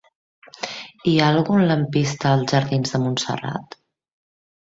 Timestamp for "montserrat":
3.05-3.77